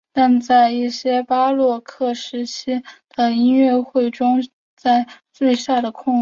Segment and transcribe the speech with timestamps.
[0.13, 3.83] 但在一些巴洛克时期的音乐中
[4.35, 6.19] 会写在最下的空位。